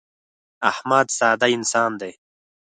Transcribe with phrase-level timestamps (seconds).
[0.71, 2.11] احمد ساده انسان دی.